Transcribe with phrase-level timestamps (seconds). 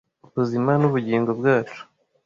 [0.27, 1.81] ubuzima n ubugingo bwacu